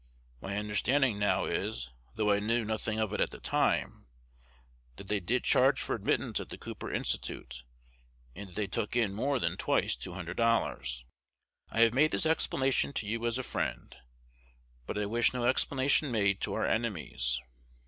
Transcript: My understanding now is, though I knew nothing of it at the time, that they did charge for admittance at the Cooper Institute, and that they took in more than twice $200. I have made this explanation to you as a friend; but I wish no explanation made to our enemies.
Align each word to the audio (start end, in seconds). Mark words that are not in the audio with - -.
My 0.41 0.57
understanding 0.57 1.19
now 1.19 1.45
is, 1.45 1.91
though 2.15 2.31
I 2.31 2.39
knew 2.39 2.65
nothing 2.65 2.97
of 2.97 3.13
it 3.13 3.21
at 3.21 3.29
the 3.29 3.39
time, 3.39 4.07
that 4.95 5.09
they 5.09 5.19
did 5.19 5.43
charge 5.43 5.79
for 5.79 5.93
admittance 5.93 6.39
at 6.39 6.49
the 6.49 6.57
Cooper 6.57 6.91
Institute, 6.91 7.63
and 8.35 8.49
that 8.49 8.55
they 8.55 8.65
took 8.65 8.95
in 8.95 9.13
more 9.13 9.37
than 9.37 9.57
twice 9.57 9.95
$200. 9.95 11.03
I 11.69 11.81
have 11.81 11.93
made 11.93 12.09
this 12.09 12.25
explanation 12.25 12.93
to 12.93 13.05
you 13.05 13.27
as 13.27 13.37
a 13.37 13.43
friend; 13.43 13.95
but 14.87 14.97
I 14.97 15.05
wish 15.05 15.35
no 15.35 15.45
explanation 15.45 16.11
made 16.11 16.41
to 16.41 16.55
our 16.55 16.65
enemies. 16.65 17.39